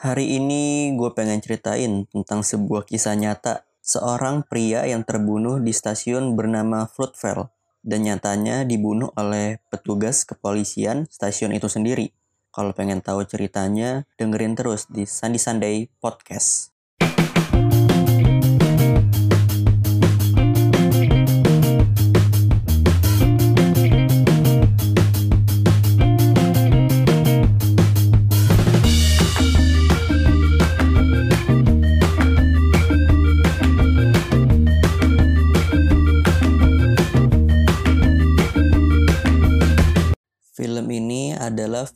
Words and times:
Hari 0.00 0.40
ini 0.40 0.96
gue 0.96 1.12
pengen 1.12 1.44
ceritain 1.44 2.08
tentang 2.08 2.40
sebuah 2.40 2.88
kisah 2.88 3.20
nyata 3.20 3.68
seorang 3.84 4.48
pria 4.48 4.88
yang 4.88 5.04
terbunuh 5.04 5.60
di 5.60 5.76
stasiun 5.76 6.40
bernama 6.40 6.88
Fruitvale 6.88 7.52
dan 7.84 8.08
nyatanya 8.08 8.64
dibunuh 8.64 9.12
oleh 9.12 9.60
petugas 9.68 10.24
kepolisian 10.24 11.04
stasiun 11.04 11.52
itu 11.52 11.68
sendiri. 11.68 12.16
Kalau 12.48 12.72
pengen 12.72 13.04
tahu 13.04 13.28
ceritanya, 13.28 14.08
dengerin 14.16 14.56
terus 14.56 14.88
di 14.88 15.04
Sunday 15.04 15.36
Sunday 15.36 15.76
Podcast. 16.00 16.72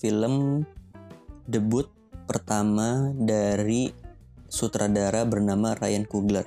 Film 0.05 0.69
debut 1.49 1.89
pertama 2.29 3.09
dari 3.17 3.89
sutradara 4.53 5.25
bernama 5.25 5.73
Ryan 5.73 6.05
Coogler, 6.05 6.45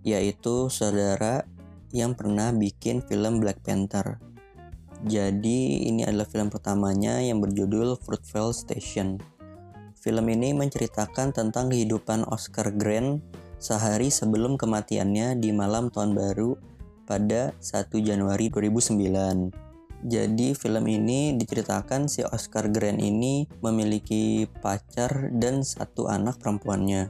yaitu 0.00 0.72
saudara 0.72 1.44
yang 1.92 2.16
pernah 2.16 2.56
bikin 2.56 3.04
film 3.04 3.44
Black 3.44 3.60
Panther. 3.60 4.16
Jadi 5.04 5.92
ini 5.92 6.08
adalah 6.08 6.24
film 6.24 6.48
pertamanya 6.48 7.20
yang 7.20 7.44
berjudul 7.44 8.00
Fruitvale 8.00 8.56
Station. 8.56 9.20
Film 10.00 10.24
ini 10.32 10.56
menceritakan 10.56 11.36
tentang 11.36 11.68
kehidupan 11.68 12.24
Oscar 12.32 12.72
Grant 12.72 13.20
sehari 13.60 14.08
sebelum 14.08 14.56
kematiannya 14.56 15.36
di 15.36 15.52
malam 15.52 15.92
tahun 15.92 16.16
baru 16.16 16.56
pada 17.04 17.52
1 17.60 17.92
Januari 18.00 18.48
2009. 18.48 19.65
Jadi 20.04 20.52
film 20.52 20.84
ini 20.84 21.32
diceritakan 21.40 22.10
si 22.10 22.20
Oscar 22.20 22.68
Grant 22.68 23.00
ini 23.00 23.48
memiliki 23.64 24.44
pacar 24.60 25.32
dan 25.32 25.64
satu 25.64 26.12
anak 26.12 26.36
perempuannya. 26.36 27.08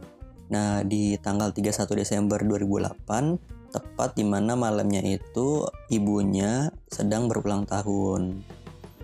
Nah, 0.55 0.87
di 0.87 1.19
tanggal 1.19 1.51
31 1.51 1.99
Desember 1.99 2.39
2008, 2.39 3.75
tepat 3.75 4.15
di 4.15 4.23
mana 4.23 4.55
malamnya 4.55 5.03
itu 5.03 5.67
ibunya 5.91 6.71
sedang 6.87 7.27
berulang 7.27 7.67
tahun. 7.67 8.47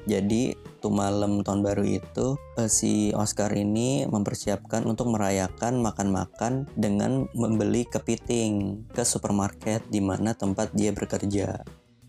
Jadi, 0.07 0.55
tuh 0.83 0.91
malam 0.91 1.47
tahun 1.47 1.63
baru 1.63 1.87
itu 1.87 2.35
eh, 2.59 2.67
si 2.67 3.15
Oscar 3.15 3.55
ini 3.55 4.03
mempersiapkan 4.11 4.83
untuk 4.83 5.15
merayakan 5.15 5.79
makan-makan 5.79 6.67
dengan 6.75 7.31
membeli 7.39 7.87
kepiting 7.87 8.83
ke 8.91 9.07
supermarket 9.07 9.87
di 9.91 10.03
mana 10.03 10.35
tempat 10.35 10.75
dia 10.75 10.91
bekerja 10.91 11.63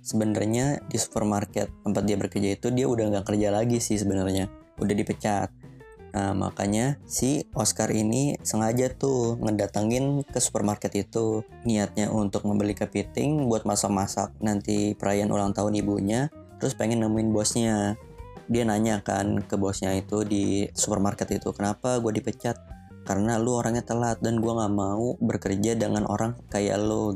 sebenarnya 0.03 0.83
di 0.91 0.99
supermarket 0.99 1.71
tempat 1.81 2.03
dia 2.03 2.19
bekerja 2.19 2.59
itu 2.59 2.67
dia 2.75 2.85
udah 2.91 3.09
nggak 3.09 3.25
kerja 3.25 3.49
lagi 3.49 3.79
sih 3.79 3.95
sebenarnya. 3.95 4.51
Udah 4.77 4.91
dipecat. 4.91 5.49
Nah 6.13 6.37
makanya 6.37 7.01
si 7.09 7.49
Oscar 7.57 7.89
ini 7.89 8.37
sengaja 8.45 8.91
tuh 8.93 9.39
ngedatengin 9.41 10.21
ke 10.27 10.37
supermarket 10.37 10.93
itu. 10.93 11.41
Niatnya 11.65 12.11
untuk 12.11 12.45
membeli 12.45 12.77
kepiting 12.77 13.49
buat 13.49 13.65
masak-masak 13.65 14.35
nanti 14.43 14.93
perayaan 14.93 15.31
ulang 15.31 15.55
tahun 15.55 15.79
ibunya 15.79 16.29
terus 16.59 16.75
pengen 16.75 17.01
nemuin 17.01 17.33
bosnya. 17.33 17.95
Dia 18.51 18.67
nanya 18.67 18.99
kan 18.99 19.39
ke 19.41 19.55
bosnya 19.55 19.95
itu 19.95 20.27
di 20.27 20.67
supermarket 20.75 21.31
itu 21.31 21.55
kenapa 21.55 21.97
gue 22.03 22.11
dipecat? 22.11 22.59
Karena 23.03 23.35
lu 23.35 23.55
orangnya 23.55 23.83
telat 23.83 24.19
dan 24.23 24.39
gue 24.39 24.51
nggak 24.51 24.73
mau 24.75 25.15
bekerja 25.19 25.75
dengan 25.75 26.07
orang 26.07 26.39
kayak 26.47 26.79
lo 26.79 27.15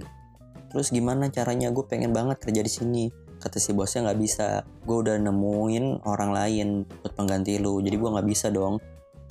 terus 0.69 0.91
gimana 0.91 1.31
caranya? 1.31 1.71
Gue 1.71 1.85
pengen 1.87 2.11
banget 2.11 2.39
kerja 2.41 2.61
di 2.63 2.71
sini. 2.71 3.05
Kata 3.37 3.61
si 3.61 3.71
bosnya 3.71 4.09
nggak 4.09 4.19
bisa. 4.19 4.47
Gue 4.83 5.05
udah 5.05 5.15
nemuin 5.21 6.07
orang 6.07 6.31
lain 6.33 6.67
buat 7.03 7.13
pengganti 7.13 7.61
lu. 7.61 7.79
Jadi 7.83 7.95
gue 7.95 8.09
nggak 8.09 8.27
bisa 8.27 8.49
dong 8.49 8.81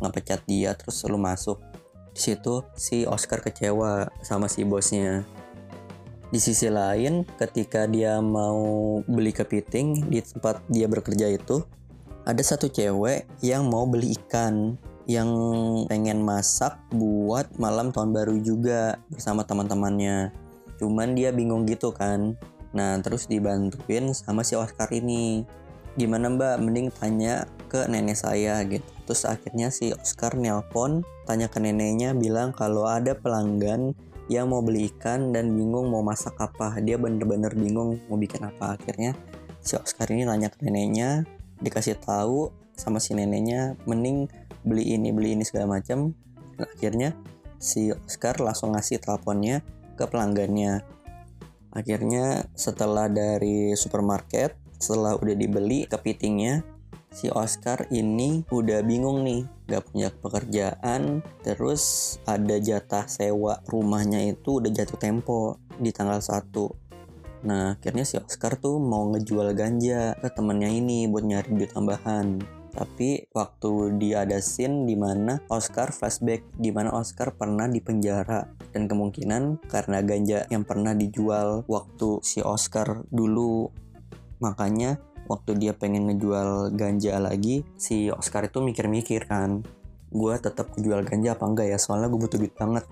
ngepecat 0.00 0.44
dia 0.44 0.76
terus 0.76 1.00
lu 1.08 1.16
masuk. 1.16 1.60
Di 2.12 2.20
situ 2.32 2.64
si 2.76 3.04
Oscar 3.04 3.44
kecewa 3.44 4.08
sama 4.24 4.48
si 4.48 4.64
bosnya. 4.64 5.24
Di 6.26 6.42
sisi 6.42 6.66
lain 6.66 7.22
ketika 7.38 7.86
dia 7.86 8.18
mau 8.18 8.98
beli 9.06 9.30
kepiting 9.30 10.10
di 10.10 10.18
tempat 10.20 10.64
dia 10.66 10.90
bekerja 10.90 11.30
itu 11.30 11.62
ada 12.26 12.42
satu 12.42 12.66
cewek 12.66 13.30
yang 13.46 13.70
mau 13.70 13.86
beli 13.86 14.18
ikan 14.18 14.74
yang 15.06 15.30
pengen 15.86 16.18
masak 16.26 16.74
buat 16.90 17.46
malam 17.62 17.94
tahun 17.94 18.10
baru 18.10 18.34
juga 18.42 18.98
bersama 19.06 19.46
teman-temannya 19.46 20.34
cuman 20.78 21.16
dia 21.16 21.32
bingung 21.32 21.64
gitu 21.64 21.92
kan. 21.92 22.36
Nah 22.76 23.00
terus 23.00 23.26
dibantuin 23.26 24.12
sama 24.12 24.44
si 24.44 24.54
Oscar 24.56 24.88
ini. 24.92 25.44
Gimana 25.96 26.28
mbak? 26.28 26.60
Mending 26.60 26.92
tanya 26.92 27.48
ke 27.72 27.88
nenek 27.88 28.20
saya 28.20 28.60
gitu. 28.68 28.84
Terus 29.08 29.24
akhirnya 29.24 29.72
si 29.72 29.96
Oscar 29.96 30.36
nelpon 30.36 31.02
tanya 31.24 31.48
ke 31.48 31.56
neneknya 31.56 32.12
bilang 32.12 32.52
kalau 32.52 32.84
ada 32.84 33.16
pelanggan 33.16 33.96
yang 34.26 34.50
mau 34.50 34.60
beli 34.60 34.90
ikan 34.92 35.30
dan 35.32 35.54
bingung 35.56 35.88
mau 35.88 36.04
masak 36.04 36.36
apa. 36.36 36.76
Dia 36.84 37.00
bener-bener 37.00 37.54
bingung 37.56 37.96
mau 38.10 38.18
bikin 38.20 38.44
apa. 38.44 38.76
Akhirnya 38.76 39.16
si 39.64 39.74
Oscar 39.74 40.12
ini 40.12 40.28
tanya 40.28 40.52
ke 40.52 40.60
neneknya 40.62 41.24
dikasih 41.58 41.96
tahu 41.98 42.52
sama 42.76 43.00
si 43.00 43.16
neneknya 43.16 43.74
mending 43.88 44.28
beli 44.62 44.94
ini 44.94 45.10
beli 45.10 45.32
ini 45.32 45.42
segala 45.48 45.80
macam 45.80 46.12
akhirnya 46.60 47.16
si 47.56 47.88
Oscar 47.90 48.36
langsung 48.38 48.76
ngasih 48.76 49.00
teleponnya 49.00 49.64
ke 49.96 50.04
pelanggannya. 50.04 50.84
Akhirnya 51.72 52.44
setelah 52.52 53.08
dari 53.08 53.72
supermarket, 53.76 54.56
setelah 54.76 55.16
udah 55.16 55.36
dibeli 55.36 55.88
kepitingnya, 55.88 56.64
si 57.12 57.32
Oscar 57.32 57.88
ini 57.88 58.44
udah 58.48 58.84
bingung 58.84 59.24
nih, 59.24 59.48
gak 59.68 59.88
punya 59.88 60.08
pekerjaan, 60.12 61.20
terus 61.40 62.16
ada 62.28 62.56
jatah 62.60 63.08
sewa 63.08 63.60
rumahnya 63.68 64.24
itu 64.24 64.60
udah 64.60 64.72
jatuh 64.72 65.00
tempo 65.00 65.60
di 65.76 65.92
tanggal 65.92 66.20
1. 66.20 67.44
Nah, 67.44 67.76
akhirnya 67.76 68.04
si 68.08 68.16
Oscar 68.16 68.56
tuh 68.56 68.80
mau 68.80 69.08
ngejual 69.12 69.52
ganja 69.52 70.16
ke 70.16 70.28
temennya 70.32 70.72
ini 70.72 71.04
buat 71.08 71.24
nyari 71.24 71.52
duit 71.52 71.72
tambahan 71.76 72.56
tapi 72.76 73.24
waktu 73.32 73.96
dia 73.96 74.28
ada 74.28 74.36
scene 74.44 74.84
di 74.84 74.92
mana 74.92 75.40
Oscar 75.48 75.96
flashback 75.96 76.44
di 76.60 76.68
mana 76.68 76.92
Oscar 76.92 77.32
pernah 77.32 77.64
di 77.64 77.80
penjara 77.80 78.44
dan 78.76 78.84
kemungkinan 78.92 79.64
karena 79.72 80.04
ganja 80.04 80.44
yang 80.52 80.68
pernah 80.68 80.92
dijual 80.92 81.64
waktu 81.64 82.20
si 82.20 82.44
Oscar 82.44 83.08
dulu. 83.08 83.72
Makanya 84.44 85.00
waktu 85.24 85.56
dia 85.56 85.72
pengen 85.72 86.12
ngejual 86.12 86.76
ganja 86.76 87.16
lagi 87.16 87.64
si 87.80 88.12
Oscar 88.12 88.52
itu 88.52 88.60
mikir-mikir 88.60 89.24
kan 89.24 89.64
gue 90.12 90.34
tetap 90.38 90.70
jual 90.76 91.00
ganja 91.08 91.32
apa 91.32 91.48
enggak 91.48 91.72
ya? 91.72 91.78
Soalnya 91.80 92.12
gue 92.12 92.20
butuh 92.20 92.36
duit 92.36 92.52
banget. 92.52 92.84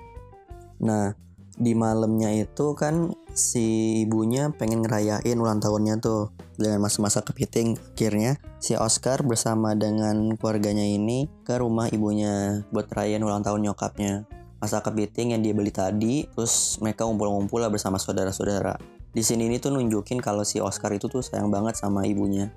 Nah 0.80 1.12
di 1.54 1.70
malamnya 1.76 2.34
itu 2.34 2.74
kan 2.74 3.14
si 3.30 4.00
ibunya 4.02 4.50
pengen 4.50 4.82
ngerayain 4.82 5.38
ulang 5.38 5.62
tahunnya 5.62 6.02
tuh 6.02 6.34
dengan 6.56 6.80
masa-masa 6.80 7.20
kepiting. 7.20 7.76
Akhirnya 7.94 8.40
si 8.56 8.72
Oscar 8.74 9.20
bersama 9.20 9.76
dengan 9.76 10.32
keluarganya 10.40 10.82
ini 10.82 11.28
ke 11.44 11.60
rumah 11.60 11.92
ibunya 11.92 12.64
buat 12.72 12.90
rayain 12.90 13.22
ulang 13.22 13.44
tahun 13.44 13.70
nyokapnya 13.70 14.43
masa 14.64 14.80
kepiting 14.80 15.36
yang 15.36 15.44
dia 15.44 15.52
beli 15.52 15.68
tadi 15.68 16.24
terus 16.32 16.80
mereka 16.80 17.04
ngumpul-ngumpul 17.04 17.60
lah 17.60 17.68
bersama 17.68 18.00
saudara-saudara 18.00 18.80
di 19.12 19.20
sini 19.20 19.52
ini 19.52 19.60
tuh 19.60 19.76
nunjukin 19.76 20.24
kalau 20.24 20.42
si 20.42 20.58
Oscar 20.64 20.96
itu 20.96 21.12
tuh 21.12 21.20
sayang 21.20 21.52
banget 21.52 21.76
sama 21.76 22.08
ibunya 22.08 22.48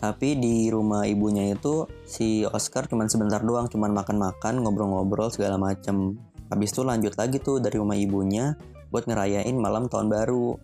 tapi 0.00 0.34
di 0.34 0.72
rumah 0.72 1.04
ibunya 1.04 1.52
itu 1.52 1.84
si 2.08 2.48
Oscar 2.48 2.88
cuman 2.88 3.12
sebentar 3.12 3.44
doang 3.44 3.68
cuman 3.68 3.92
makan-makan 3.92 4.64
ngobrol-ngobrol 4.64 5.28
segala 5.28 5.60
macem 5.60 6.16
Habis 6.52 6.76
itu 6.76 6.84
lanjut 6.84 7.16
lagi 7.16 7.40
tuh 7.40 7.64
dari 7.64 7.80
rumah 7.80 7.96
ibunya 7.96 8.52
buat 8.92 9.08
ngerayain 9.08 9.56
malam 9.56 9.88
tahun 9.88 10.12
baru. 10.12 10.60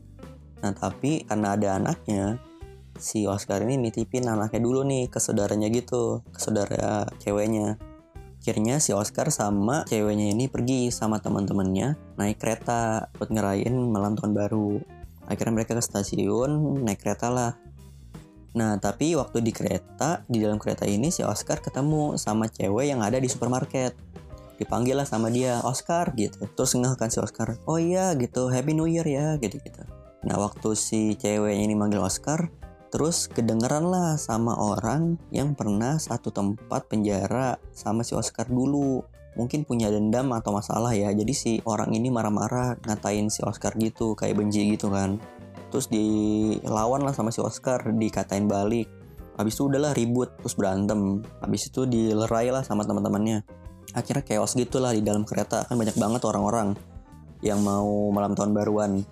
Nah 0.61 0.73
tapi 0.77 1.25
karena 1.25 1.57
ada 1.57 1.81
anaknya, 1.81 2.37
si 3.01 3.25
Oscar 3.25 3.65
ini 3.65 3.81
nitipin 3.81 4.29
anaknya 4.29 4.61
dulu 4.61 4.85
nih 4.85 5.09
ke 5.09 5.17
saudaranya 5.17 5.73
gitu, 5.73 6.21
ke 6.29 6.37
saudara 6.45 7.09
ceweknya. 7.25 7.81
Akhirnya 8.39 8.79
si 8.81 8.95
Oscar 8.95 9.29
sama 9.35 9.85
ceweknya 9.85 10.33
ini 10.33 10.47
pergi 10.49 10.89
sama 10.95 11.21
teman-temannya 11.21 11.99
naik 12.17 12.39
kereta 12.39 13.11
buat 13.19 13.29
ngerayain 13.29 13.75
malam 13.75 14.15
tahun 14.15 14.33
baru. 14.33 14.81
Akhirnya 15.29 15.63
mereka 15.63 15.77
ke 15.77 15.83
stasiun 15.85 16.83
naik 16.87 17.03
kereta 17.05 17.29
lah. 17.29 17.53
Nah 18.57 18.81
tapi 18.81 19.13
waktu 19.19 19.45
di 19.45 19.53
kereta, 19.53 20.25
di 20.25 20.41
dalam 20.41 20.57
kereta 20.57 20.89
ini 20.89 21.13
si 21.13 21.21
Oscar 21.21 21.61
ketemu 21.61 22.17
sama 22.17 22.49
cewek 22.49 22.89
yang 22.89 23.05
ada 23.05 23.21
di 23.21 23.29
supermarket 23.29 23.93
dipanggil 24.59 24.99
lah 24.99 25.07
sama 25.07 25.31
dia 25.31 25.63
Oscar 25.63 26.11
gitu 26.19 26.51
terus 26.59 26.75
ngeh 26.75 26.99
kan 26.99 27.09
si 27.09 27.23
Oscar 27.23 27.57
oh 27.65 27.79
iya 27.79 28.11
gitu 28.19 28.51
Happy 28.51 28.75
New 28.75 28.91
Year 28.91 29.07
ya 29.07 29.39
gitu 29.39 29.63
gitu 29.63 29.83
nah 30.27 30.35
waktu 30.35 30.75
si 30.75 31.15
ceweknya 31.15 31.63
ini 31.63 31.79
manggil 31.79 32.03
Oscar 32.03 32.51
terus 32.89 33.29
kedengeran 33.29 33.89
lah 33.89 34.17
sama 34.17 34.57
orang 34.57 35.21
yang 35.29 35.53
pernah 35.53 36.01
satu 36.01 36.33
tempat 36.33 36.89
penjara 36.89 37.61
sama 37.73 38.05
si 38.05 38.17
Oscar 38.17 38.49
dulu. 38.49 39.05
Mungkin 39.39 39.63
punya 39.63 39.93
dendam 39.93 40.35
atau 40.35 40.51
masalah 40.51 40.97
ya 40.97 41.15
jadi 41.15 41.31
si 41.31 41.63
orang 41.63 41.95
ini 41.95 42.11
marah-marah 42.11 42.81
ngatain 42.83 43.31
si 43.31 43.45
Oscar 43.47 43.77
gitu 43.79 44.17
kayak 44.19 44.41
benci 44.41 44.75
gitu 44.75 44.91
kan. 44.91 45.21
Terus 45.69 45.87
dilawan 45.93 47.05
lah 47.05 47.13
sama 47.13 47.29
si 47.31 47.39
Oscar 47.45 47.93
dikatain 47.93 48.49
balik. 48.49 48.89
Habis 49.39 49.55
itu 49.55 49.71
udahlah 49.71 49.95
ribut 49.95 50.35
terus 50.43 50.59
berantem. 50.59 51.23
Habis 51.39 51.71
itu 51.71 51.87
dilerai 51.87 52.51
lah 52.51 52.67
sama 52.67 52.83
teman-temannya. 52.83 53.47
Akhirnya 53.95 54.25
chaos 54.27 54.59
gitulah 54.59 54.91
di 54.91 55.05
dalam 55.05 55.23
kereta. 55.23 55.69
Kan 55.69 55.79
banyak 55.79 55.95
banget 55.95 56.23
orang-orang 56.27 56.75
yang 57.45 57.63
mau 57.63 58.11
malam 58.11 58.35
tahun 58.35 58.51
baruan 58.51 59.07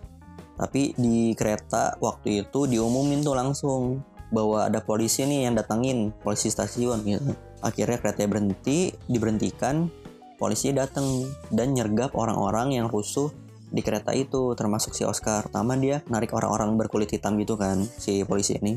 tapi 0.56 0.97
di 0.97 1.37
kereta 1.37 2.00
waktu 2.00 2.44
itu 2.44 2.64
diumumin 2.64 3.20
tuh 3.20 3.37
langsung 3.37 4.00
bahwa 4.32 4.67
ada 4.67 4.82
polisi 4.82 5.23
nih 5.23 5.47
yang 5.47 5.55
datangin 5.55 6.11
polisi 6.25 6.50
stasiun 6.50 7.05
gitu. 7.06 7.32
Akhirnya 7.62 8.00
kereta 8.03 8.26
berhenti 8.26 8.91
diberhentikan 9.06 9.88
polisi 10.37 10.75
datang 10.75 11.25
dan 11.55 11.73
nyergap 11.73 12.12
orang-orang 12.19 12.76
yang 12.76 12.87
rusuh 12.91 13.31
di 13.70 13.81
kereta 13.82 14.12
itu 14.12 14.55
termasuk 14.58 14.93
si 14.93 15.06
Oscar. 15.06 15.47
Pertama 15.47 15.79
dia 15.79 16.03
narik 16.11 16.35
orang-orang 16.35 16.75
berkulit 16.75 17.12
hitam 17.12 17.38
gitu 17.38 17.55
kan 17.55 17.87
si 17.87 18.26
polisi 18.26 18.59
ini. 18.59 18.76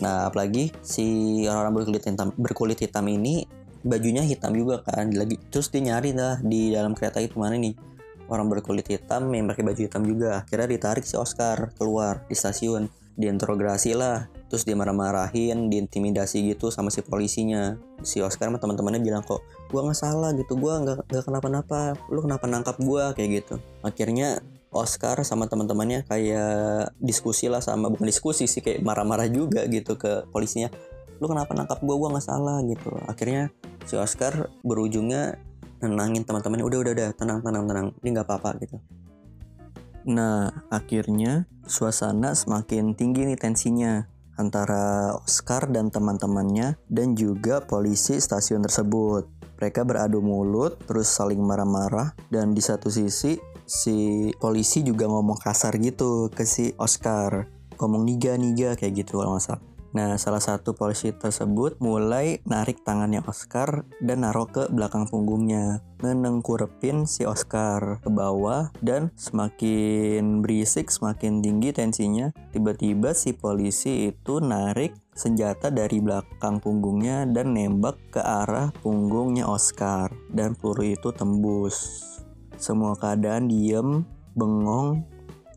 Nah 0.00 0.30
apalagi 0.30 0.70
si 0.82 1.42
orang-orang 1.46 1.74
berkulit 1.82 2.02
hitam 2.06 2.28
berkulit 2.34 2.78
hitam 2.78 3.04
ini 3.10 3.46
bajunya 3.84 4.24
hitam 4.24 4.56
juga 4.56 4.80
kan 4.80 5.12
lagi 5.12 5.36
terus 5.52 5.68
dia 5.68 5.92
nyari 5.92 6.16
lah 6.16 6.40
di 6.40 6.72
dalam 6.72 6.96
kereta 6.96 7.20
itu 7.20 7.36
mana 7.36 7.60
nih 7.60 7.76
orang 8.28 8.48
berkulit 8.48 8.88
hitam 8.88 9.28
yang 9.32 9.48
pakai 9.50 9.64
baju 9.64 9.80
hitam 9.80 10.02
juga. 10.04 10.44
Akhirnya 10.44 10.68
ditarik 10.70 11.04
si 11.04 11.16
Oscar 11.18 11.72
keluar 11.76 12.24
di 12.28 12.36
stasiun. 12.36 12.88
Diinterogasi 13.14 13.94
lah. 13.94 14.26
Terus 14.50 14.66
dia 14.66 14.74
marah-marahin 14.74 15.70
diintimidasi 15.70 16.50
gitu 16.50 16.74
sama 16.74 16.90
si 16.90 16.98
polisinya. 17.02 17.78
Si 18.02 18.18
Oscar 18.18 18.50
sama 18.50 18.58
teman-temannya 18.58 18.98
bilang 19.02 19.22
kok 19.22 19.38
gua 19.70 19.86
nggak 19.86 19.98
salah 19.98 20.34
gitu. 20.34 20.58
Gua 20.58 20.82
nggak 20.82 21.06
nggak 21.06 21.24
kenapa-napa. 21.26 21.94
Lu 22.10 22.18
kenapa 22.26 22.50
nangkap 22.50 22.76
gua? 22.82 23.14
Kayak 23.14 23.46
gitu. 23.46 23.54
Akhirnya 23.86 24.42
Oscar 24.74 25.22
sama 25.22 25.46
teman-temannya 25.46 26.02
kayak 26.10 26.90
diskusi 26.98 27.46
lah 27.46 27.62
sama 27.62 27.86
bukan 27.86 28.10
diskusi 28.10 28.50
sih 28.50 28.58
kayak 28.58 28.82
marah-marah 28.82 29.30
juga 29.30 29.62
gitu 29.70 29.94
ke 29.94 30.26
polisinya. 30.34 30.66
Lu 31.22 31.30
kenapa 31.30 31.54
nangkap 31.54 31.78
gua? 31.86 31.94
Gua 31.94 32.18
nggak 32.18 32.26
salah 32.26 32.58
gitu. 32.66 32.98
Akhirnya 33.06 33.54
si 33.86 33.94
Oscar 33.94 34.50
berujungnya 34.66 35.38
nenangin 35.84 36.24
teman-temannya 36.24 36.64
udah 36.64 36.78
udah 36.80 36.92
udah 36.96 37.08
tenang 37.16 37.38
tenang 37.44 37.64
tenang 37.68 37.86
ini 38.00 38.08
nggak 38.14 38.26
apa-apa 38.26 38.56
gitu 38.64 38.80
Nah, 40.04 40.52
akhirnya 40.68 41.48
suasana 41.64 42.36
semakin 42.36 42.92
tinggi 42.92 43.24
nih 43.24 43.40
tensinya 43.40 44.04
antara 44.36 45.16
Oscar 45.16 45.64
dan 45.72 45.88
teman-temannya 45.88 46.76
dan 46.92 47.16
juga 47.16 47.64
polisi 47.64 48.20
stasiun 48.20 48.60
tersebut. 48.68 49.24
Mereka 49.56 49.80
beradu 49.88 50.20
mulut, 50.20 50.76
terus 50.84 51.08
saling 51.08 51.40
marah-marah 51.40 52.12
dan 52.28 52.52
di 52.52 52.60
satu 52.60 52.92
sisi 52.92 53.40
si 53.64 54.28
polisi 54.36 54.84
juga 54.84 55.08
ngomong 55.08 55.40
kasar 55.40 55.80
gitu 55.80 56.28
ke 56.28 56.44
si 56.44 56.76
Oscar. 56.76 57.48
Ngomong 57.80 58.04
niga-niga 58.04 58.76
kayak 58.76 59.08
gitu 59.08 59.24
kalau 59.24 59.40
nggak. 59.40 59.73
Nah, 59.94 60.18
salah 60.18 60.42
satu 60.42 60.74
polisi 60.74 61.14
tersebut 61.14 61.78
mulai 61.78 62.42
narik 62.50 62.82
tangannya 62.82 63.22
Oscar 63.30 63.86
dan 64.02 64.26
naruh 64.26 64.50
ke 64.50 64.66
belakang 64.66 65.06
punggungnya. 65.06 65.86
Menengkurepin 66.02 67.06
si 67.06 67.22
Oscar 67.22 68.02
ke 68.02 68.10
bawah 68.10 68.74
dan 68.82 69.14
semakin 69.14 70.42
berisik, 70.42 70.90
semakin 70.90 71.38
tinggi 71.38 71.70
tensinya. 71.70 72.34
Tiba-tiba 72.50 73.14
si 73.14 73.38
polisi 73.38 74.10
itu 74.10 74.42
narik 74.42 74.98
senjata 75.14 75.70
dari 75.70 76.02
belakang 76.02 76.58
punggungnya 76.58 77.22
dan 77.30 77.54
nembak 77.54 77.94
ke 78.10 78.18
arah 78.18 78.74
punggungnya 78.82 79.46
Oscar. 79.46 80.10
Dan 80.26 80.58
peluru 80.58 80.90
itu 80.90 81.14
tembus. 81.14 82.02
Semua 82.58 82.98
keadaan 82.98 83.46
diem, 83.46 84.02
bengong, 84.34 85.06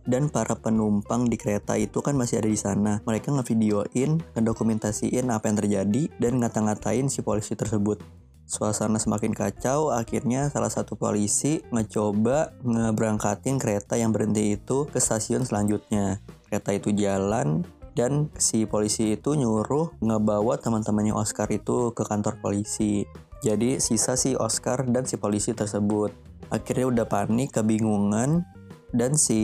dan 0.08 0.32
para 0.32 0.56
penumpang 0.56 1.28
di 1.28 1.36
kereta 1.36 1.76
itu 1.76 2.00
kan 2.00 2.16
masih 2.16 2.40
ada 2.40 2.50
di 2.50 2.58
sana. 2.58 3.04
Mereka 3.04 3.36
ngevideoin, 3.36 4.24
ngedokumentasiin 4.34 5.28
apa 5.28 5.52
yang 5.52 5.58
terjadi 5.60 6.04
dan 6.18 6.40
ngata-ngatain 6.40 7.12
si 7.12 7.20
polisi 7.20 7.54
tersebut. 7.54 8.00
Suasana 8.48 8.96
semakin 8.96 9.36
kacau, 9.36 9.92
akhirnya 9.92 10.48
salah 10.48 10.72
satu 10.72 10.96
polisi 10.96 11.60
ngecoba 11.68 12.56
ngeberangkatin 12.64 13.60
kereta 13.60 14.00
yang 14.00 14.16
berhenti 14.16 14.56
itu 14.56 14.88
ke 14.88 15.04
stasiun 15.04 15.44
selanjutnya. 15.44 16.24
Kereta 16.48 16.72
itu 16.72 16.96
jalan 16.96 17.68
dan 17.92 18.32
si 18.40 18.64
polisi 18.64 19.20
itu 19.20 19.36
nyuruh 19.36 20.00
ngebawa 20.00 20.56
teman-temannya 20.64 21.12
Oscar 21.12 21.52
itu 21.52 21.92
ke 21.92 22.08
kantor 22.08 22.40
polisi. 22.40 23.04
Jadi 23.44 23.84
sisa 23.84 24.16
si 24.16 24.32
Oscar 24.40 24.88
dan 24.88 25.04
si 25.04 25.20
polisi 25.20 25.52
tersebut. 25.52 26.16
Akhirnya 26.48 26.88
udah 26.88 27.06
panik, 27.12 27.52
kebingungan, 27.52 28.48
dan 28.96 29.20
si 29.20 29.40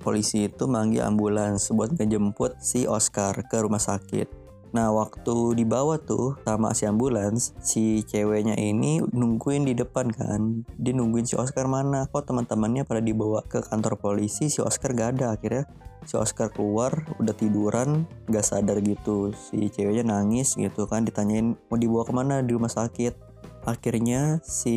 polisi 0.00 0.48
itu 0.48 0.64
manggil 0.64 1.04
ambulans 1.04 1.68
buat 1.72 1.92
ngejemput 1.92 2.60
si 2.60 2.88
Oscar 2.88 3.36
ke 3.44 3.60
rumah 3.60 3.82
sakit. 3.82 4.40
Nah 4.70 4.94
waktu 4.94 5.58
dibawa 5.58 5.98
tuh 5.98 6.38
sama 6.46 6.70
si 6.78 6.86
ambulans 6.86 7.58
Si 7.58 8.06
ceweknya 8.06 8.54
ini 8.54 9.02
nungguin 9.02 9.66
di 9.66 9.74
depan 9.74 10.14
kan. 10.14 10.62
Dia 10.78 10.94
nungguin 10.94 11.26
si 11.26 11.34
Oscar 11.34 11.66
mana? 11.66 12.06
Kok 12.06 12.30
teman-temannya 12.30 12.86
pada 12.86 13.02
dibawa 13.02 13.42
ke 13.42 13.66
kantor 13.66 13.98
polisi? 13.98 14.46
Si 14.46 14.62
Oscar 14.62 14.94
gak 14.94 15.18
ada 15.18 15.34
akhirnya. 15.34 15.66
Si 16.06 16.14
Oscar 16.16 16.48
keluar 16.48 17.04
udah 17.20 17.34
tiduran 17.36 18.06
Gak 18.30 18.46
sadar 18.46 18.78
gitu. 18.78 19.34
Si 19.34 19.74
ceweknya 19.74 20.06
nangis 20.06 20.54
gitu 20.54 20.86
kan 20.86 21.02
Ditanyain 21.02 21.58
mau 21.66 21.76
dibawa 21.76 22.06
ke 22.06 22.12
mana 22.14 22.38
di 22.38 22.54
rumah 22.54 22.70
sakit 22.70 23.29
akhirnya 23.68 24.40
si 24.40 24.76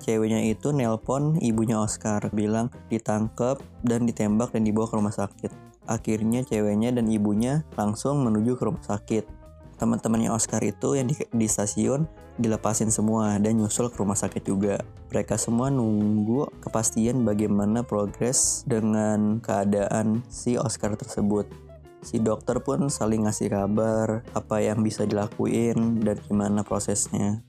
ceweknya 0.00 0.48
itu 0.48 0.72
nelpon 0.72 1.36
ibunya 1.44 1.76
Oscar 1.76 2.32
bilang 2.32 2.72
ditangkap 2.88 3.60
dan 3.84 4.08
ditembak 4.08 4.56
dan 4.56 4.64
dibawa 4.64 4.88
ke 4.88 4.94
rumah 4.96 5.14
sakit. 5.14 5.52
Akhirnya 5.84 6.40
ceweknya 6.40 6.96
dan 6.96 7.12
ibunya 7.12 7.68
langsung 7.76 8.24
menuju 8.24 8.56
ke 8.56 8.64
rumah 8.64 8.84
sakit. 8.84 9.28
Teman-temannya 9.76 10.32
Oscar 10.32 10.64
itu 10.64 10.96
yang 10.96 11.10
di, 11.10 11.18
di 11.18 11.44
stasiun 11.50 12.08
dilepasin 12.40 12.88
semua 12.88 13.36
dan 13.36 13.60
nyusul 13.60 13.92
ke 13.92 14.00
rumah 14.00 14.16
sakit 14.16 14.42
juga. 14.48 14.80
Mereka 15.12 15.36
semua 15.36 15.68
nunggu 15.68 16.48
kepastian 16.64 17.22
bagaimana 17.22 17.84
progres 17.84 18.64
dengan 18.64 19.44
keadaan 19.44 20.24
si 20.32 20.56
Oscar 20.56 20.96
tersebut. 20.96 21.46
Si 22.00 22.20
dokter 22.20 22.60
pun 22.60 22.88
saling 22.88 23.24
ngasih 23.28 23.52
kabar 23.52 24.24
apa 24.36 24.60
yang 24.60 24.84
bisa 24.84 25.08
dilakuin 25.08 26.04
dan 26.04 26.20
gimana 26.20 26.60
prosesnya 26.60 27.40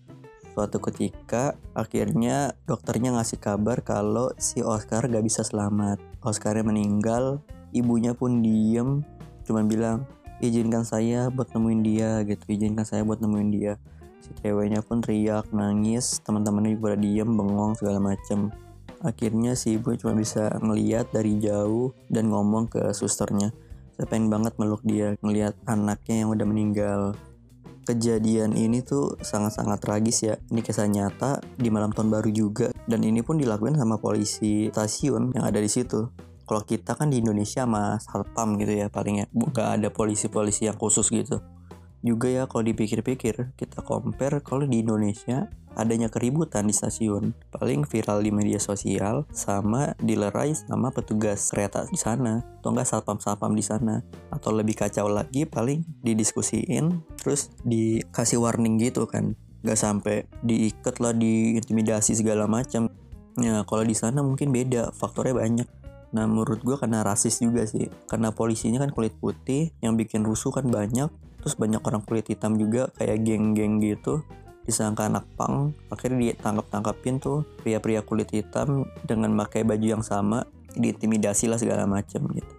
Suatu 0.55 0.79
ketika, 0.79 1.59
akhirnya 1.75 2.55
dokternya 2.63 3.11
ngasih 3.19 3.43
kabar 3.43 3.83
kalau 3.83 4.31
si 4.39 4.63
Oscar 4.63 5.03
gak 5.03 5.27
bisa 5.27 5.43
selamat. 5.43 5.99
Oscarnya 6.23 6.63
meninggal, 6.63 7.43
ibunya 7.75 8.15
pun 8.15 8.39
diem, 8.39 9.03
cuman 9.43 9.67
bilang, 9.67 10.07
izinkan 10.39 10.87
saya 10.87 11.27
buat 11.27 11.51
nemuin 11.51 11.81
dia 11.83 12.23
gitu, 12.23 12.55
izinkan 12.55 12.87
saya 12.87 13.03
buat 13.03 13.19
nemuin 13.19 13.49
dia. 13.51 13.75
Si 14.23 14.31
ceweknya 14.39 14.79
pun 14.79 15.03
teriak, 15.03 15.51
nangis, 15.51 16.23
teman-temannya 16.23 16.79
juga 16.79 16.95
diem, 16.95 17.27
bengong 17.27 17.75
segala 17.75 17.99
macem. 17.99 18.47
Akhirnya 19.03 19.59
si 19.59 19.75
ibu 19.75 19.91
cuma 19.99 20.15
bisa 20.15 20.55
ngeliat 20.63 21.11
dari 21.11 21.35
jauh 21.35 21.91
dan 22.07 22.31
ngomong 22.31 22.71
ke 22.71 22.95
susternya. 22.95 23.51
Saya 23.99 24.07
pengen 24.07 24.31
banget 24.31 24.55
meluk 24.55 24.79
dia, 24.87 25.19
ngeliat 25.19 25.59
anaknya 25.67 26.23
yang 26.23 26.31
udah 26.31 26.47
meninggal 26.47 27.01
kejadian 27.85 28.57
ini 28.57 28.81
tuh 28.81 29.15
sangat-sangat 29.21 29.77
tragis 29.79 30.25
ya. 30.25 30.35
Ini 30.49 30.59
kisah 30.65 30.89
nyata 30.89 31.39
di 31.55 31.69
malam 31.69 31.93
tahun 31.93 32.09
baru 32.09 32.29
juga 32.33 32.67
dan 32.89 33.05
ini 33.05 33.21
pun 33.21 33.37
dilakukan 33.37 33.77
sama 33.77 34.01
polisi 34.01 34.73
stasiun 34.73 35.37
yang 35.37 35.45
ada 35.45 35.61
di 35.61 35.69
situ. 35.69 36.09
Kalau 36.45 36.61
kita 36.61 36.93
kan 36.93 37.09
di 37.09 37.21
Indonesia 37.21 37.65
sama 37.65 37.97
satpam 37.97 38.57
gitu 38.61 38.73
ya 38.77 38.89
paling 38.89 39.21
ya, 39.21 39.25
bukan 39.33 39.81
ada 39.81 39.89
polisi-polisi 39.89 40.69
yang 40.69 40.77
khusus 40.77 41.09
gitu. 41.09 41.41
Juga 42.05 42.29
ya 42.29 42.45
kalau 42.45 42.61
dipikir-pikir 42.61 43.57
kita 43.57 43.81
compare 43.81 44.37
kalau 44.45 44.69
di 44.69 44.85
Indonesia 44.85 45.49
adanya 45.73 46.05
keributan 46.05 46.69
di 46.69 46.73
stasiun. 46.77 47.33
Paling 47.49 47.89
viral 47.89 48.21
di 48.21 48.29
media 48.29 48.61
sosial 48.61 49.25
sama 49.33 49.97
dilerai 49.97 50.53
sama 50.53 50.93
petugas 50.93 51.49
kereta 51.49 51.89
di 51.89 51.97
sana 51.97 52.45
atau 52.61 52.69
enggak 52.77 52.93
satpam-satpam 52.93 53.57
di 53.57 53.65
sana. 53.65 54.05
Atau 54.29 54.53
lebih 54.53 54.77
kacau 54.77 55.09
lagi 55.09 55.49
paling 55.49 55.81
didiskusiin 56.05 57.17
terus 57.17 57.49
dikasih 57.65 58.37
warning 58.37 58.77
gitu 58.77 59.09
kan. 59.09 59.33
Nggak 59.65 59.79
sampai 59.81 60.29
diikat 60.45 61.01
lah 61.01 61.09
diintimidasi 61.17 62.21
segala 62.21 62.45
macam. 62.45 62.85
Ya 63.41 63.65
kalau 63.65 63.81
di 63.81 63.97
sana 63.97 64.21
mungkin 64.21 64.53
beda 64.53 64.93
faktornya 64.93 65.41
banyak. 65.41 65.67
Nah 66.13 66.29
menurut 66.29 66.61
gue 66.61 66.77
karena 66.77 67.01
rasis 67.01 67.41
juga 67.41 67.65
sih. 67.65 67.89
Karena 68.05 68.29
polisinya 68.29 68.79
kan 68.79 68.93
kulit 68.93 69.17
putih 69.19 69.75
Yang 69.83 70.05
bikin 70.05 70.21
rusuh 70.23 70.53
kan 70.53 70.69
banyak 70.69 71.24
Terus 71.45 71.55
banyak 71.61 71.85
orang 71.85 72.01
kulit 72.01 72.25
hitam 72.25 72.57
juga 72.57 72.89
Kayak 72.97 73.21
geng-geng 73.21 73.77
gitu 73.77 74.25
disangka 74.65 75.05
anak 75.05 75.29
pang 75.37 75.77
akhirnya 75.93 76.33
ditangkap 76.33 76.65
tangkapin 76.73 77.21
tuh 77.21 77.45
pria-pria 77.61 78.01
kulit 78.01 78.33
hitam 78.33 78.89
dengan 79.05 79.37
pakai 79.37 79.61
baju 79.61 79.85
yang 79.85 80.01
sama 80.01 80.49
diintimidasi 80.73 81.45
lah 81.45 81.61
segala 81.61 81.85
macam 81.85 82.25
gitu 82.33 82.53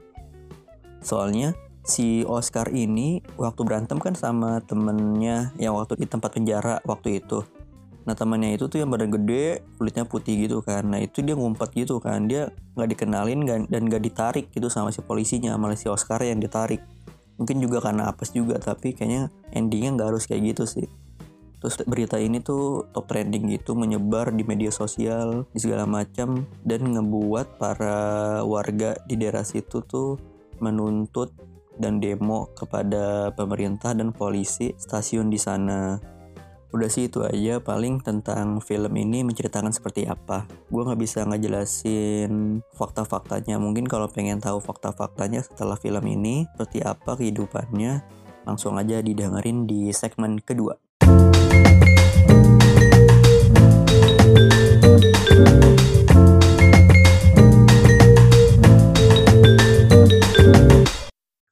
soalnya 1.02 1.58
si 1.82 2.22
Oscar 2.22 2.70
ini 2.70 3.26
waktu 3.34 3.60
berantem 3.66 3.98
kan 3.98 4.14
sama 4.14 4.62
temennya 4.62 5.50
yang 5.58 5.74
waktu 5.74 5.98
di 5.98 6.06
tempat 6.06 6.38
penjara 6.38 6.78
waktu 6.86 7.20
itu 7.20 7.42
Nah 8.06 8.14
temannya 8.14 8.54
itu 8.54 8.70
tuh 8.70 8.78
yang 8.78 8.86
badan 8.94 9.10
gede, 9.10 9.66
kulitnya 9.82 10.06
putih 10.06 10.46
gitu 10.46 10.62
kan. 10.62 10.86
Nah 10.86 11.02
itu 11.02 11.26
dia 11.26 11.34
ngumpet 11.34 11.74
gitu 11.74 11.98
kan. 11.98 12.30
Dia 12.30 12.54
nggak 12.78 12.88
dikenalin 12.94 13.66
dan 13.66 13.82
nggak 13.82 13.98
ditarik 13.98 14.46
gitu 14.54 14.70
sama 14.70 14.94
si 14.94 15.02
polisinya, 15.02 15.58
malah 15.58 15.74
si 15.74 15.90
Oscar 15.90 16.22
yang 16.22 16.38
ditarik. 16.38 16.78
Mungkin 17.36 17.60
juga 17.60 17.84
karena 17.84 18.08
apes 18.08 18.32
juga, 18.32 18.56
tapi 18.56 18.96
kayaknya 18.96 19.28
endingnya 19.52 19.96
nggak 19.96 20.08
harus 20.12 20.24
kayak 20.24 20.56
gitu 20.56 20.64
sih. 20.64 20.88
Terus 21.60 21.82
berita 21.88 22.20
ini 22.20 22.40
tuh 22.44 22.88
top 22.92 23.08
trending 23.08 23.48
gitu, 23.52 23.72
menyebar 23.72 24.32
di 24.32 24.44
media 24.44 24.68
sosial, 24.72 25.48
di 25.52 25.58
segala 25.60 25.88
macam, 25.88 26.44
dan 26.64 26.80
ngebuat 26.84 27.56
para 27.56 27.96
warga 28.44 28.96
di 29.08 29.16
daerah 29.16 29.44
situ 29.44 29.80
tuh 29.84 30.20
menuntut 30.60 31.32
dan 31.76 32.00
demo 32.00 32.48
kepada 32.56 33.32
pemerintah 33.36 33.92
dan 33.92 34.12
polisi 34.12 34.72
stasiun 34.76 35.28
di 35.28 35.36
sana. 35.36 36.15
Udah 36.76 36.92
sih 36.92 37.08
itu 37.08 37.24
aja 37.24 37.56
paling 37.56 38.04
tentang 38.04 38.60
film 38.60 38.92
ini 39.00 39.24
menceritakan 39.24 39.72
seperti 39.72 40.04
apa. 40.04 40.44
Gue 40.68 40.84
nggak 40.84 41.00
bisa 41.00 41.24
ngejelasin 41.24 42.60
fakta-faktanya. 42.76 43.56
Mungkin 43.56 43.88
kalau 43.88 44.12
pengen 44.12 44.44
tahu 44.44 44.60
fakta-faktanya 44.60 45.40
setelah 45.40 45.80
film 45.80 46.04
ini 46.04 46.44
seperti 46.52 46.84
apa 46.84 47.16
kehidupannya, 47.16 48.04
langsung 48.44 48.76
aja 48.76 49.00
didengerin 49.00 49.64
di 49.64 49.88
segmen 49.96 50.36
kedua. 50.36 50.76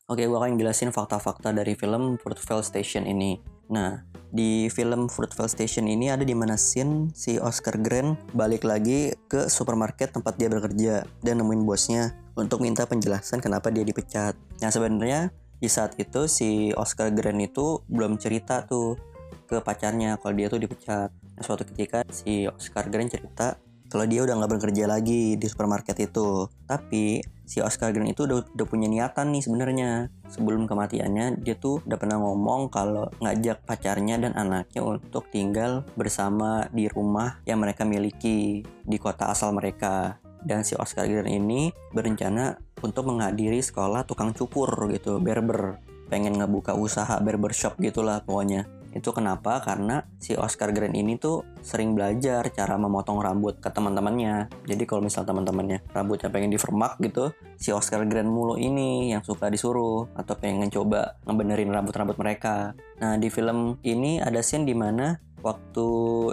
Oke, 0.04 0.28
gue 0.28 0.37
akan 0.37 0.61
jelasin 0.61 0.93
fakta-fakta 0.93 1.57
dari 1.57 1.73
film 1.73 2.21
Fruitvale 2.21 2.61
Station 2.61 3.09
ini. 3.09 3.40
Nah, 3.73 4.13
di 4.35 4.67
film 4.67 5.07
Fruitvale 5.07 5.47
Station 5.47 5.87
ini 5.87 6.11
ada 6.11 6.26
di 6.26 6.35
mana 6.35 6.59
scene 6.59 7.14
si 7.14 7.38
Oscar 7.38 7.79
Grant 7.79 8.19
balik 8.35 8.67
lagi 8.67 9.14
ke 9.31 9.47
supermarket 9.47 10.11
tempat 10.11 10.35
dia 10.35 10.50
bekerja 10.50 11.07
dan 11.23 11.38
nemuin 11.38 11.62
bosnya 11.62 12.19
untuk 12.35 12.59
minta 12.59 12.83
penjelasan 12.83 13.38
kenapa 13.38 13.71
dia 13.71 13.87
dipecat. 13.87 14.35
Nah, 14.59 14.75
sebenarnya 14.75 15.31
di 15.62 15.71
saat 15.71 15.95
itu 16.03 16.26
si 16.26 16.75
Oscar 16.75 17.14
Grant 17.14 17.38
itu 17.38 17.79
belum 17.87 18.19
cerita 18.19 18.67
tuh 18.67 18.99
ke 19.47 19.62
pacarnya 19.62 20.19
kalau 20.19 20.35
dia 20.35 20.50
tuh 20.50 20.59
dipecat. 20.59 21.14
Nah, 21.14 21.43
suatu 21.47 21.62
ketika 21.62 22.03
si 22.11 22.50
Oscar 22.50 22.91
Grant 22.91 23.14
cerita 23.14 23.55
kalau 23.87 24.11
dia 24.11 24.26
udah 24.26 24.35
nggak 24.35 24.59
bekerja 24.59 24.91
lagi 24.91 25.38
di 25.38 25.47
supermarket 25.47 25.95
itu. 26.11 26.50
Tapi 26.67 27.23
si 27.45 27.61
Oscar 27.61 27.93
Grant 27.93 28.11
itu 28.11 28.25
udah, 28.25 28.45
udah 28.45 28.67
punya 28.67 28.89
niatan 28.89 29.33
nih 29.33 29.45
sebenarnya. 29.45 29.91
Sebelum 30.29 30.65
kematiannya 30.65 31.45
dia 31.45 31.55
tuh 31.57 31.85
udah 31.85 31.99
pernah 32.01 32.19
ngomong 32.21 32.73
kalau 32.73 33.09
ngajak 33.21 33.63
pacarnya 33.69 34.19
dan 34.19 34.33
anaknya 34.35 34.83
untuk 34.83 35.29
tinggal 35.31 35.85
bersama 35.95 36.67
di 36.73 36.89
rumah 36.89 37.39
yang 37.45 37.61
mereka 37.63 37.87
miliki 37.87 38.65
di 38.65 38.97
kota 38.99 39.31
asal 39.31 39.53
mereka. 39.55 40.19
Dan 40.45 40.61
si 40.61 40.77
Oscar 40.77 41.09
Grant 41.09 41.31
ini 41.31 41.73
berencana 41.93 42.57
untuk 42.85 43.09
menghadiri 43.09 43.65
sekolah 43.65 44.05
tukang 44.05 44.37
cukur 44.37 44.69
gitu 44.93 45.17
barber. 45.21 45.81
Pengen 46.13 46.37
ngebuka 46.37 46.77
usaha 46.77 47.17
barbershop 47.17 47.81
gitulah 47.81 48.21
pokoknya 48.21 48.69
itu 48.95 49.11
kenapa? 49.11 49.59
Karena 49.59 50.07
si 50.23 50.39
Oscar 50.39 50.71
Grant 50.71 50.95
ini 50.95 51.19
tuh 51.19 51.43
sering 51.61 51.99
belajar 51.99 52.47
cara 52.55 52.79
memotong 52.79 53.19
rambut 53.19 53.59
ke 53.59 53.67
teman-temannya. 53.67 54.49
Jadi 54.71 54.83
kalau 54.87 55.03
misal 55.03 55.27
teman-temannya 55.27 55.83
rambutnya 55.91 56.31
pengen 56.31 56.55
divermak 56.55 56.97
gitu, 57.03 57.35
si 57.59 57.75
Oscar 57.75 58.07
Grant 58.07 58.31
mulu 58.31 58.55
ini 58.55 59.11
yang 59.11 59.27
suka 59.27 59.51
disuruh 59.51 60.07
atau 60.15 60.39
pengen 60.39 60.71
coba 60.71 61.19
ngebenerin 61.27 61.75
rambut-rambut 61.75 62.15
mereka. 62.15 62.79
Nah 63.03 63.19
di 63.19 63.27
film 63.35 63.83
ini 63.83 64.23
ada 64.23 64.39
scene 64.41 64.63
di 64.63 64.79
mana 64.79 65.19
waktu 65.43 65.89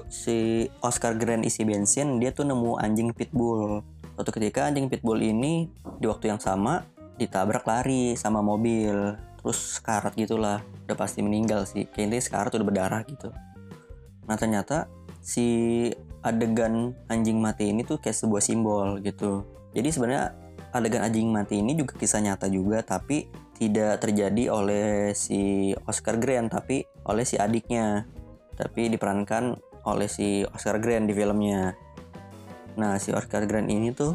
si 0.07 0.69
Oscar 0.85 1.17
Grant 1.17 1.43
isi 1.43 1.65
bensin 1.65 2.21
dia 2.21 2.29
tuh 2.29 2.45
nemu 2.45 2.77
anjing 2.77 3.11
pitbull. 3.11 3.81
Suatu 4.13 4.29
ketika 4.37 4.69
anjing 4.69 4.85
pitbull 4.85 5.17
ini 5.17 5.65
di 5.97 6.05
waktu 6.05 6.29
yang 6.29 6.37
sama 6.37 6.85
ditabrak 7.17 7.65
lari 7.65 8.13
sama 8.17 8.41
mobil 8.41 9.17
terus 9.41 9.81
sekarat 9.81 10.13
gitulah 10.13 10.61
udah 10.85 10.97
pasti 10.97 11.25
meninggal 11.25 11.65
sih. 11.65 11.89
Kayaknya 11.89 12.21
sekarat 12.21 12.51
udah 12.55 12.67
berdarah 12.67 13.01
gitu. 13.09 13.33
Nah 14.29 14.37
ternyata 14.37 14.87
si 15.21 15.89
adegan 16.21 16.93
anjing 17.09 17.41
mati 17.41 17.73
ini 17.73 17.81
tuh 17.81 17.97
kayak 17.97 18.17
sebuah 18.17 18.41
simbol 18.41 19.01
gitu. 19.01 19.45
Jadi 19.73 19.89
sebenarnya 19.89 20.33
adegan 20.71 21.03
anjing 21.03 21.29
mati 21.33 21.59
ini 21.59 21.73
juga 21.73 21.97
kisah 21.97 22.21
nyata 22.21 22.47
juga 22.47 22.85
tapi 22.85 23.27
tidak 23.57 24.01
terjadi 24.01 24.49
oleh 24.49 25.13
si 25.13 25.73
Oscar 25.85 26.17
Grant 26.17 26.53
tapi 26.53 26.85
oleh 27.09 27.25
si 27.25 27.37
adiknya. 27.37 28.05
Tapi 28.57 28.93
diperankan 28.93 29.57
oleh 29.89 30.05
si 30.05 30.45
Oscar 30.45 30.77
Grant 30.77 31.09
di 31.09 31.13
filmnya. 31.17 31.73
Nah 32.77 33.01
si 33.01 33.09
Oscar 33.09 33.49
Grant 33.49 33.69
ini 33.69 33.89
tuh 33.89 34.13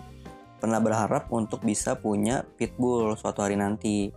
pernah 0.56 0.80
berharap 0.80 1.28
untuk 1.34 1.62
bisa 1.66 1.98
punya 1.98 2.42
pitbull 2.56 3.14
suatu 3.18 3.44
hari 3.44 3.58
nanti 3.58 4.08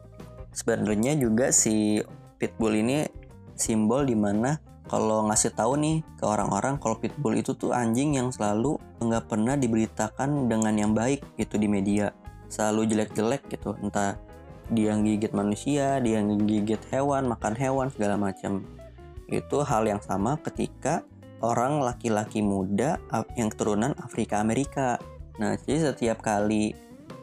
sebenarnya 0.54 1.16
juga 1.20 1.54
si 1.54 2.02
pitbull 2.40 2.80
ini 2.80 3.06
simbol 3.54 4.08
di 4.08 4.16
mana 4.16 4.58
kalau 4.90 5.30
ngasih 5.30 5.54
tahu 5.54 5.78
nih 5.78 6.02
ke 6.18 6.26
orang-orang 6.26 6.82
kalau 6.82 6.98
pitbull 6.98 7.38
itu 7.38 7.54
tuh 7.54 7.76
anjing 7.76 8.18
yang 8.18 8.34
selalu 8.34 8.82
nggak 8.98 9.30
pernah 9.30 9.54
diberitakan 9.54 10.50
dengan 10.50 10.74
yang 10.74 10.92
baik 10.98 11.22
gitu 11.38 11.62
di 11.62 11.70
media. 11.70 12.10
Selalu 12.50 12.90
jelek-jelek 12.90 13.46
gitu. 13.54 13.78
Entah 13.86 14.18
dia 14.74 14.98
gigit 14.98 15.34
manusia 15.34 16.02
dia 16.02 16.22
gigit 16.26 16.82
hewan 16.90 17.30
makan 17.30 17.54
hewan 17.54 17.88
segala 17.94 18.18
macam. 18.18 18.66
Itu 19.30 19.62
hal 19.62 19.86
yang 19.86 20.02
sama 20.02 20.42
ketika 20.42 21.06
orang 21.40 21.80
laki-laki 21.80 22.44
muda 22.44 23.00
yang 23.36 23.50
keturunan 23.52 23.96
Afrika 24.00 24.40
Amerika 24.44 25.00
nah 25.40 25.56
jadi 25.56 25.92
setiap 25.96 26.20
kali 26.20 26.76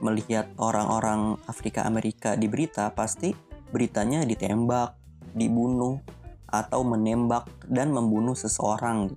melihat 0.03 0.51
orang-orang 0.61 1.41
Afrika 1.49 1.85
Amerika 1.87 2.35
di 2.35 2.47
berita 2.47 2.93
pasti 2.93 3.33
beritanya 3.73 4.23
ditembak, 4.23 4.95
dibunuh, 5.35 5.99
atau 6.47 6.87
menembak 6.87 7.51
dan 7.67 7.91
membunuh 7.91 8.39
seseorang. 8.39 9.11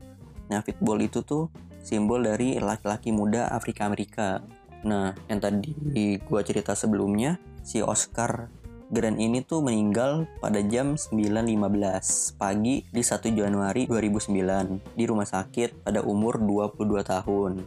Nah, 0.49 0.59
fitball 0.65 0.99
itu 1.05 1.21
tuh 1.21 1.53
simbol 1.79 2.25
dari 2.25 2.57
laki-laki 2.57 3.13
muda 3.13 3.53
Afrika 3.53 3.85
Amerika. 3.85 4.41
Nah, 4.83 5.13
yang 5.29 5.39
tadi 5.39 6.17
gua 6.25 6.41
cerita 6.41 6.73
sebelumnya, 6.73 7.37
si 7.61 7.85
Oscar 7.85 8.49
Grant 8.89 9.21
ini 9.21 9.45
tuh 9.45 9.61
meninggal 9.61 10.25
pada 10.41 10.65
jam 10.65 10.97
9.15 10.97 12.41
pagi 12.41 12.81
di 12.89 13.05
1 13.05 13.37
Januari 13.37 13.85
2009 13.85 14.97
di 14.97 15.03
rumah 15.05 15.29
sakit 15.29 15.85
pada 15.85 16.01
umur 16.01 16.41
22 16.41 17.05
tahun. 17.05 17.61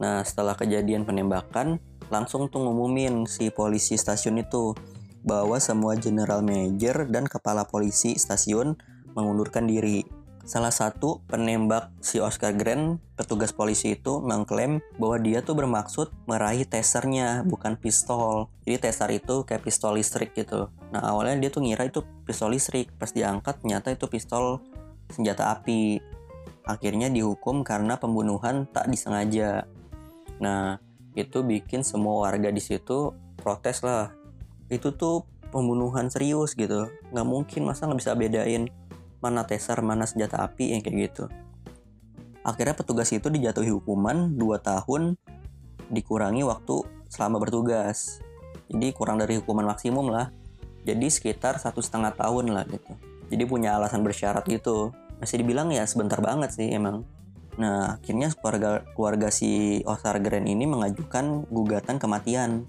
Nah, 0.00 0.24
setelah 0.24 0.56
kejadian 0.56 1.04
penembakan, 1.04 1.76
langsung 2.12 2.46
tuh 2.46 2.62
ngumumin 2.62 3.26
si 3.26 3.50
polisi 3.50 3.98
stasiun 3.98 4.42
itu 4.42 4.74
bahwa 5.26 5.58
semua 5.58 5.98
general 5.98 6.40
manager 6.40 7.10
dan 7.10 7.26
kepala 7.26 7.66
polisi 7.66 8.14
stasiun 8.14 8.78
mengundurkan 9.18 9.66
diri. 9.66 10.06
Salah 10.46 10.70
satu 10.70 11.26
penembak 11.26 11.90
si 11.98 12.22
Oscar 12.22 12.54
Grant, 12.54 13.02
petugas 13.18 13.50
polisi 13.50 13.98
itu 13.98 14.22
mengklaim 14.22 14.78
bahwa 14.94 15.18
dia 15.18 15.42
tuh 15.42 15.58
bermaksud 15.58 16.14
meraih 16.30 16.62
tasernya, 16.62 17.42
bukan 17.42 17.74
pistol. 17.74 18.46
Jadi 18.62 18.86
taser 18.86 19.10
itu 19.18 19.42
kayak 19.42 19.66
pistol 19.66 19.98
listrik 19.98 20.38
gitu. 20.38 20.70
Nah 20.94 21.02
awalnya 21.02 21.42
dia 21.42 21.50
tuh 21.50 21.66
ngira 21.66 21.90
itu 21.90 22.06
pistol 22.22 22.54
listrik, 22.54 22.94
pas 22.94 23.10
diangkat 23.10 23.58
ternyata 23.58 23.90
itu 23.90 24.06
pistol 24.06 24.62
senjata 25.10 25.50
api. 25.50 25.98
Akhirnya 26.62 27.10
dihukum 27.10 27.66
karena 27.66 27.98
pembunuhan 27.98 28.70
tak 28.70 28.86
disengaja. 28.86 29.66
Nah, 30.38 30.78
itu 31.16 31.40
bikin 31.40 31.80
semua 31.80 32.28
warga 32.28 32.52
di 32.52 32.60
situ 32.60 33.16
protes 33.40 33.80
lah. 33.80 34.12
Itu 34.68 34.92
tuh 34.92 35.24
pembunuhan 35.48 36.12
serius 36.12 36.52
gitu. 36.52 36.92
Nggak 37.10 37.26
mungkin 37.26 37.64
masa 37.64 37.88
nggak 37.88 38.00
bisa 38.04 38.12
bedain 38.12 38.68
mana 39.24 39.48
taser 39.48 39.80
mana 39.80 40.04
senjata 40.04 40.44
api 40.44 40.76
yang 40.76 40.84
kayak 40.84 41.10
gitu. 41.10 41.24
Akhirnya 42.46 42.76
petugas 42.78 43.10
itu 43.10 43.26
dijatuhi 43.26 43.72
hukuman 43.72 44.36
2 44.38 44.60
tahun 44.62 45.16
dikurangi 45.90 46.44
waktu 46.46 46.84
selama 47.08 47.42
bertugas. 47.42 48.20
Jadi 48.68 48.92
kurang 48.92 49.18
dari 49.18 49.40
hukuman 49.40 49.66
maksimum 49.66 50.12
lah. 50.12 50.30
Jadi 50.86 51.10
sekitar 51.10 51.58
satu 51.58 51.82
setengah 51.82 52.14
tahun 52.14 52.54
lah 52.54 52.68
gitu. 52.68 52.94
Jadi 53.32 53.42
punya 53.48 53.74
alasan 53.74 54.06
bersyarat 54.06 54.46
gitu. 54.46 54.94
Masih 55.18 55.42
dibilang 55.42 55.72
ya 55.74 55.82
sebentar 55.88 56.20
banget 56.22 56.54
sih 56.54 56.70
emang 56.70 57.02
Nah, 57.56 57.96
akhirnya 57.96 58.28
keluarga 58.36 58.84
keluarga 58.92 59.28
si 59.32 59.80
Oscar 59.88 60.20
Grant 60.20 60.44
ini 60.44 60.68
mengajukan 60.68 61.48
gugatan 61.48 61.96
kematian 61.96 62.68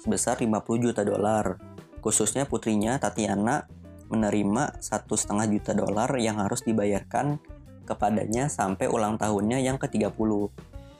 sebesar 0.00 0.40
50 0.40 0.80
juta 0.80 1.04
dolar. 1.04 1.60
Khususnya 2.00 2.48
putrinya 2.48 2.96
Tatiana 2.96 3.68
menerima 4.08 4.80
satu 4.80 5.16
setengah 5.16 5.48
juta 5.48 5.72
dolar 5.76 6.08
yang 6.20 6.40
harus 6.40 6.64
dibayarkan 6.64 7.40
kepadanya 7.84 8.48
sampai 8.48 8.88
ulang 8.88 9.20
tahunnya 9.20 9.60
yang 9.60 9.76
ke-30. 9.76 10.30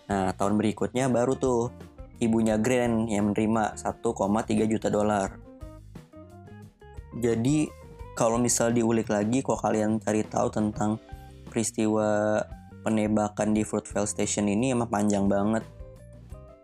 Nah, 0.04 0.36
tahun 0.36 0.60
berikutnya 0.60 1.08
baru 1.08 1.32
tuh 1.36 1.72
ibunya 2.20 2.60
Grant 2.60 3.08
yang 3.08 3.32
menerima 3.32 3.80
1,3 3.80 4.68
juta 4.68 4.88
dolar. 4.92 5.40
Jadi, 7.14 7.70
kalau 8.12 8.36
misal 8.36 8.74
diulik 8.74 9.08
lagi, 9.08 9.40
kalau 9.40 9.58
kalian 9.60 9.96
cari 10.02 10.26
tahu 10.26 10.48
tentang 10.52 11.00
peristiwa 11.48 12.42
penembakan 12.84 13.56
di 13.56 13.64
Fruitvale 13.64 14.04
Station 14.04 14.44
ini 14.44 14.76
emang 14.76 14.92
panjang 14.92 15.24
banget. 15.24 15.64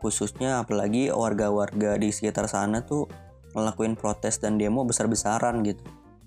Khususnya 0.04 0.60
apalagi 0.60 1.08
warga-warga 1.08 1.96
di 1.96 2.12
sekitar 2.12 2.44
sana 2.46 2.84
tuh 2.84 3.08
ngelakuin 3.56 3.96
protes 3.96 4.36
dan 4.36 4.60
demo 4.60 4.84
besar-besaran 4.84 5.64
gitu. 5.64 5.80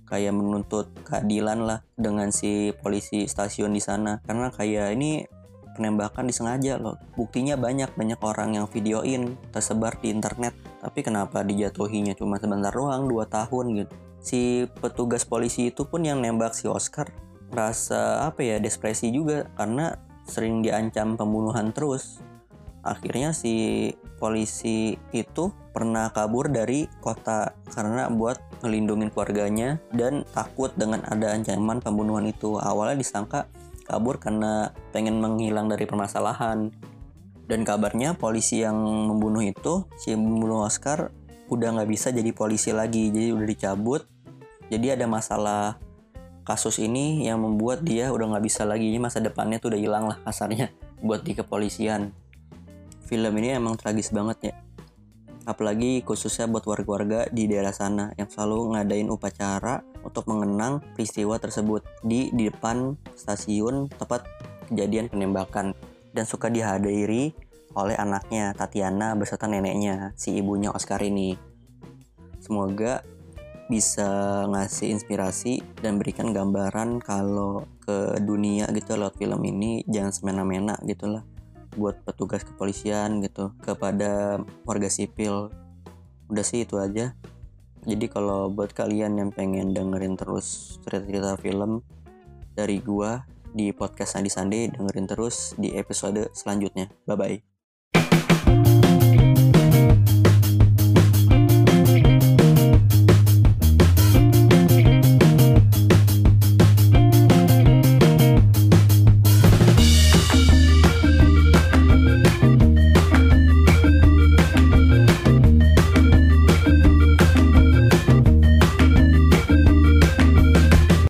Kayak 0.10 0.34
menuntut 0.34 0.92
keadilan 1.06 1.64
lah 1.64 1.80
dengan 1.94 2.34
si 2.34 2.74
polisi 2.74 3.30
stasiun 3.30 3.74
di 3.74 3.82
sana. 3.82 4.22
Karena 4.26 4.50
kayak 4.50 4.94
ini 4.94 5.26
penembakan 5.74 6.30
disengaja 6.30 6.78
loh. 6.78 7.02
Buktinya 7.18 7.58
banyak 7.58 7.98
banyak 7.98 8.22
orang 8.22 8.58
yang 8.62 8.66
videoin 8.70 9.38
tersebar 9.50 9.98
di 9.98 10.14
internet. 10.14 10.54
Tapi 10.82 11.00
kenapa 11.02 11.42
dijatuhinya 11.42 12.14
cuma 12.14 12.38
sebentar 12.38 12.70
doang 12.70 13.10
2 13.10 13.26
tahun 13.26 13.66
gitu? 13.82 13.94
Si 14.24 14.64
petugas 14.70 15.26
polisi 15.26 15.74
itu 15.74 15.84
pun 15.90 16.06
yang 16.06 16.22
nembak 16.22 16.54
si 16.54 16.70
Oscar 16.70 17.10
rasa 17.53 18.25
apa 18.25 18.41
ya 18.41 18.57
depresi 18.57 19.13
juga 19.13 19.45
karena 19.53 19.93
sering 20.25 20.65
diancam 20.65 21.15
pembunuhan 21.15 21.69
terus. 21.72 22.19
Akhirnya 22.83 23.31
si 23.31 23.88
polisi 24.19 25.00
itu 25.15 25.55
pernah 25.72 26.12
kabur 26.12 26.51
dari 26.51 26.89
kota 27.00 27.55
karena 27.72 28.12
buat 28.12 28.39
ngelindungin 28.60 29.07
keluarganya 29.12 29.79
dan 29.95 30.27
takut 30.36 30.75
dengan 30.75 31.00
ada 31.07 31.31
ancaman 31.31 31.79
pembunuhan 31.79 32.27
itu. 32.27 32.60
Awalnya 32.60 33.00
disangka 33.00 33.48
kabur 33.88 34.19
karena 34.19 34.75
pengen 34.91 35.24
menghilang 35.24 35.72
dari 35.72 35.88
permasalahan. 35.88 36.72
Dan 37.43 37.67
kabarnya 37.67 38.15
polisi 38.15 38.63
yang 38.63 38.79
membunuh 38.83 39.43
itu 39.43 39.83
si 40.00 40.15
membunuh 40.15 40.63
Oscar 40.63 41.12
udah 41.51 41.75
nggak 41.75 41.91
bisa 41.91 42.15
jadi 42.15 42.31
polisi 42.31 42.72
lagi 42.72 43.12
jadi 43.12 43.36
udah 43.36 43.48
dicabut. 43.48 44.01
Jadi 44.72 44.95
ada 44.95 45.05
masalah 45.05 45.83
kasus 46.44 46.80
ini 46.80 47.26
yang 47.26 47.40
membuat 47.40 47.84
dia 47.84 48.12
udah 48.12 48.36
nggak 48.36 48.46
bisa 48.46 48.68
lagi. 48.68 48.92
Masa 49.00 49.24
depannya 49.24 49.60
tuh 49.60 49.76
udah 49.76 49.82
hilang 49.82 50.06
lah 50.12 50.18
kasarnya 50.24 50.72
buat 51.00 51.24
di 51.24 51.36
kepolisian. 51.36 52.12
Film 53.08 53.34
ini 53.40 53.56
emang 53.56 53.76
tragis 53.76 54.12
banget 54.12 54.52
ya. 54.52 54.56
Apalagi 55.44 56.00
khususnya 56.08 56.48
buat 56.48 56.64
warga-warga 56.64 57.28
di 57.28 57.52
daerah 57.52 57.76
sana 57.76 58.16
yang 58.16 58.32
selalu 58.32 58.80
ngadain 58.80 59.12
upacara 59.12 59.84
untuk 60.00 60.24
mengenang 60.32 60.80
peristiwa 60.96 61.36
tersebut 61.36 61.84
di 62.00 62.32
di 62.32 62.48
depan 62.48 62.96
stasiun 63.12 63.92
tempat 63.92 64.24
kejadian 64.72 65.12
penembakan. 65.12 65.76
Dan 66.14 66.24
suka 66.30 66.48
dihadiri 66.48 67.34
oleh 67.74 67.98
anaknya 67.98 68.54
Tatiana 68.54 69.18
beserta 69.18 69.50
neneknya 69.50 70.14
si 70.16 70.38
ibunya 70.38 70.70
Oscar 70.72 71.02
ini. 71.04 71.36
Semoga 72.40 73.02
bisa 73.74 74.46
ngasih 74.53 74.94
inspirasi 74.94 75.65
dan 75.82 75.98
berikan 75.98 76.30
gambaran 76.30 77.01
kalau 77.01 77.65
ke 77.82 78.22
dunia 78.22 78.70
gitu 78.70 78.94
lewat 78.94 79.18
film 79.18 79.42
ini 79.42 79.82
jangan 79.89 80.13
semena-mena 80.13 80.77
gitulah 80.86 81.25
buat 81.74 82.06
petugas 82.06 82.46
kepolisian 82.46 83.18
gitu 83.25 83.50
kepada 83.65 84.38
warga 84.62 84.94
sipil. 84.94 85.50
Udah 86.30 86.46
sih 86.46 86.70
itu 86.70 86.77
aja. 86.77 87.18
Jadi 87.84 88.06
kalau 88.13 88.48
buat 88.53 88.72
kalian 88.77 89.18
yang 89.18 89.34
pengen 89.34 89.74
dengerin 89.74 90.15
terus 90.15 90.77
cerita-cerita 90.86 91.36
film 91.42 91.82
dari 92.53 92.77
gua 92.80 93.25
di 93.50 93.74
podcast 93.74 94.15
Sandi 94.15 94.30
Sandi 94.30 94.70
dengerin 94.70 95.10
terus 95.10 95.58
di 95.58 95.74
episode 95.74 96.30
selanjutnya. 96.38 96.94
Bye 97.10 97.18
bye 97.18 97.52